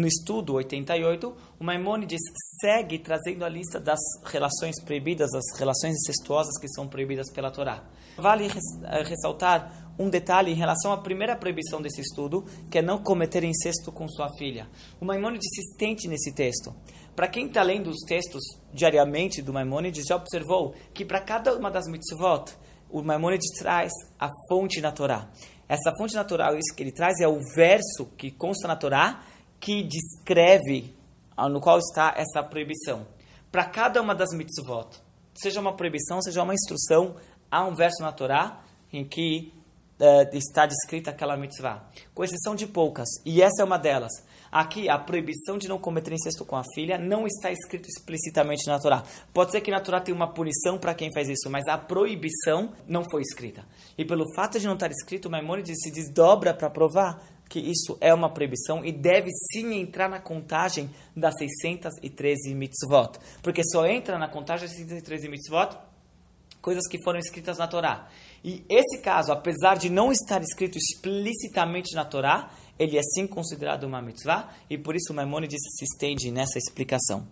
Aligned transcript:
No 0.00 0.06
estudo 0.06 0.54
88, 0.54 1.36
o 1.60 1.62
Maimônides 1.62 2.22
segue 2.58 2.98
trazendo 3.00 3.44
a 3.44 3.50
lista 3.50 3.78
das 3.78 4.00
relações 4.24 4.82
proibidas, 4.82 5.28
as 5.34 5.58
relações 5.58 5.94
incestuosas 5.94 6.58
que 6.58 6.68
são 6.68 6.88
proibidas 6.88 7.30
pela 7.30 7.50
Torá. 7.50 7.84
Vale 8.16 8.46
eh, 8.46 9.02
ressaltar 9.02 9.92
um 9.98 10.08
detalhe 10.08 10.52
em 10.52 10.54
relação 10.54 10.90
à 10.90 10.96
primeira 10.96 11.36
proibição 11.36 11.82
desse 11.82 12.00
estudo, 12.00 12.46
que 12.70 12.78
é 12.78 12.82
não 12.82 13.02
cometer 13.02 13.44
incesto 13.44 13.92
com 13.92 14.08
sua 14.08 14.30
filha. 14.38 14.70
O 14.98 15.04
Maimônides 15.04 15.50
se 15.54 15.60
estende 15.70 16.08
nesse 16.08 16.32
texto. 16.32 16.74
Para 17.14 17.28
quem 17.28 17.48
está 17.48 17.62
lendo 17.62 17.90
os 17.90 18.00
textos 18.06 18.42
diariamente 18.72 19.42
do 19.42 19.52
Maimônides, 19.52 20.06
já 20.06 20.16
observou 20.16 20.72
que 20.94 21.04
para 21.04 21.20
cada 21.20 21.54
uma 21.54 21.70
das 21.70 21.86
mitzvot, 21.86 22.54
o 22.88 23.02
Maimônides 23.02 23.50
traz 23.58 23.92
a 24.18 24.30
fonte 24.48 24.80
na 24.80 24.92
Torá. 24.92 25.28
Essa 25.68 25.94
fonte 25.96 26.14
natural, 26.14 26.56
isso 26.56 26.74
que 26.74 26.82
ele 26.82 26.90
traz 26.90 27.20
é 27.20 27.28
o 27.28 27.38
verso 27.54 28.06
que 28.16 28.30
consta 28.30 28.66
na 28.66 28.74
Torá, 28.74 29.22
que 29.60 29.82
descreve 29.82 30.94
ah, 31.36 31.48
no 31.48 31.60
qual 31.60 31.78
está 31.78 32.14
essa 32.16 32.42
proibição. 32.42 33.06
Para 33.52 33.64
cada 33.64 34.00
uma 34.00 34.14
das 34.14 34.30
mitzvot, 34.32 34.88
seja 35.34 35.60
uma 35.60 35.76
proibição, 35.76 36.22
seja 36.22 36.42
uma 36.42 36.54
instrução, 36.54 37.16
há 37.50 37.64
um 37.64 37.74
verso 37.74 38.02
na 38.02 38.12
Torá 38.12 38.62
em 38.92 39.04
que 39.04 39.52
uh, 40.00 40.36
está 40.36 40.66
descrita 40.66 41.10
aquela 41.10 41.36
mitzvah, 41.36 41.84
com 42.14 42.24
exceção 42.24 42.54
de 42.54 42.66
poucas, 42.66 43.08
e 43.24 43.42
essa 43.42 43.62
é 43.62 43.64
uma 43.64 43.78
delas. 43.78 44.12
Aqui, 44.50 44.88
a 44.88 44.98
proibição 44.98 45.56
de 45.56 45.68
não 45.68 45.78
cometer 45.78 46.12
incesto 46.12 46.44
com 46.44 46.56
a 46.56 46.64
filha 46.74 46.98
não 46.98 47.24
está 47.24 47.52
escrito 47.52 47.88
explicitamente 47.88 48.66
na 48.66 48.80
Torá. 48.80 49.04
Pode 49.32 49.52
ser 49.52 49.60
que 49.60 49.70
na 49.70 49.80
Torá 49.80 50.00
tenha 50.00 50.16
uma 50.16 50.32
punição 50.32 50.76
para 50.76 50.92
quem 50.92 51.12
faz 51.12 51.28
isso, 51.28 51.48
mas 51.48 51.68
a 51.68 51.78
proibição 51.78 52.72
não 52.88 53.04
foi 53.08 53.22
escrita. 53.22 53.64
E 53.96 54.04
pelo 54.04 54.24
fato 54.34 54.58
de 54.58 54.66
não 54.66 54.74
estar 54.74 54.90
escrito, 54.90 55.26
o 55.26 55.30
Maimônides 55.30 55.76
se 55.80 55.92
desdobra 55.92 56.52
para 56.52 56.68
provar 56.68 57.22
que 57.50 57.58
isso 57.58 57.98
é 58.00 58.14
uma 58.14 58.30
proibição 58.30 58.84
e 58.84 58.92
deve 58.92 59.28
sim 59.52 59.74
entrar 59.74 60.08
na 60.08 60.20
contagem 60.20 60.88
das 61.16 61.34
613 61.36 62.54
mitzvot. 62.54 63.18
Porque 63.42 63.62
só 63.64 63.84
entra 63.86 64.16
na 64.16 64.28
contagem 64.28 64.68
das 64.68 64.76
613 64.76 65.28
mitzvot 65.28 65.76
coisas 66.62 66.86
que 66.86 67.02
foram 67.02 67.18
escritas 67.18 67.58
na 67.58 67.66
Torá. 67.66 68.08
E 68.44 68.64
esse 68.68 69.00
caso, 69.02 69.32
apesar 69.32 69.76
de 69.76 69.90
não 69.90 70.12
estar 70.12 70.40
escrito 70.42 70.78
explicitamente 70.78 71.94
na 71.94 72.04
Torá, 72.04 72.50
ele 72.78 72.96
é 72.96 73.02
sim 73.02 73.26
considerado 73.26 73.84
uma 73.84 74.00
mitzvah, 74.00 74.48
e 74.68 74.78
por 74.78 74.94
isso 74.94 75.12
Maimonides 75.12 75.60
se 75.76 75.84
estende 75.84 76.30
nessa 76.30 76.58
explicação. 76.58 77.26